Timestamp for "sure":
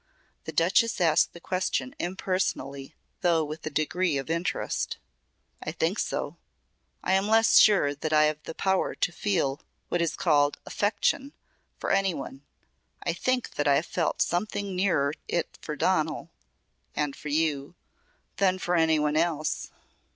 7.59-7.93